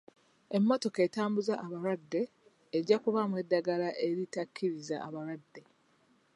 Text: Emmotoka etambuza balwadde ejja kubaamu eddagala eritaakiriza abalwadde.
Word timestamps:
Emmotoka 0.57 0.99
etambuza 1.07 1.53
balwadde 1.69 2.21
ejja 2.77 2.97
kubaamu 3.03 3.35
eddagala 3.41 3.87
eritaakiriza 4.05 4.95
abalwadde. 5.07 5.61